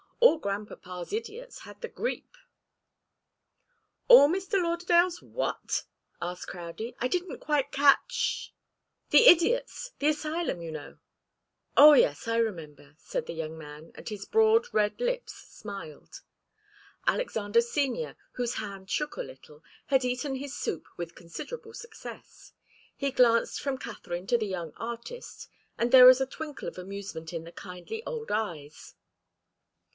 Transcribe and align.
"All 0.19 0.37
grandpapa's 0.39 1.13
idiots 1.13 1.59
had 1.59 1.81
the 1.81 1.87
grippe." 1.89 2.35
"All 4.07 4.27
Mr. 4.29 4.61
Lauderdale's 4.61 5.21
what?" 5.21 5.83
asked 6.19 6.47
Crowdie. 6.47 6.95
"I 6.99 7.07
didn't 7.07 7.39
quite 7.39 7.71
catch" 7.71 8.53
"The 9.11 9.27
idiots 9.27 9.91
the 9.99 10.07
asylum, 10.09 10.61
you 10.61 10.71
know." 10.71 10.97
"Oh, 11.77 11.93
yes 11.93 12.27
I 12.27 12.37
remember," 12.37 12.95
said 12.97 13.27
the 13.27 13.33
young 13.33 13.57
man, 13.57 13.91
and 13.93 14.07
his 14.09 14.25
broad 14.25 14.67
red 14.73 14.99
lips 14.99 15.33
smiled. 15.33 16.21
Alexander 17.05 17.61
Senior, 17.61 18.15
whose 18.33 18.55
hand 18.55 18.89
shook 18.89 19.17
a 19.17 19.21
little, 19.23 19.63
had 19.87 20.03
eaten 20.05 20.35
his 20.35 20.55
soup 20.55 20.87
with 20.97 21.15
considerable 21.15 21.73
success. 21.73 22.53
He 22.95 23.11
glanced 23.11 23.59
from 23.59 23.77
Katharine 23.79 24.27
to 24.27 24.37
the 24.37 24.47
young 24.47 24.73
artist, 24.77 25.47
and 25.77 25.91
there 25.91 26.05
was 26.05 26.21
a 26.21 26.25
twinkle 26.27 26.67
of 26.67 26.79
amusement 26.79 27.33
in 27.33 27.43
the 27.43 27.51
kindly 27.51 28.03
old 28.05 28.31
eyes. 28.31 28.95